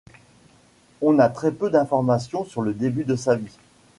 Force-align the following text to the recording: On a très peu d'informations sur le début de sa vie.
On 1.03 1.19
a 1.19 1.29
très 1.29 1.51
peu 1.51 1.69
d'informations 1.69 2.43
sur 2.43 2.63
le 2.63 2.73
début 2.73 3.03
de 3.03 3.15
sa 3.15 3.35
vie. 3.35 3.59